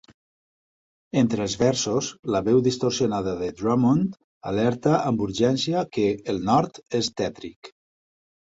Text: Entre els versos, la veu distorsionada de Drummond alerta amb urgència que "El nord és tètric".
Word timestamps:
Entre 1.19 1.43
els 1.45 1.55
versos, 1.63 2.07
la 2.35 2.41
veu 2.47 2.63
distorsionada 2.69 3.35
de 3.43 3.49
Drummond 3.61 4.17
alerta 4.53 4.97
amb 5.11 5.23
urgència 5.29 5.85
que 5.99 6.07
"El 6.35 6.43
nord 6.53 6.81
és 7.03 7.13
tètric". 7.23 7.73